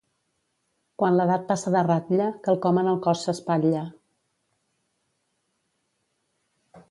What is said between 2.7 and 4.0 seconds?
en el cos s'espatlla.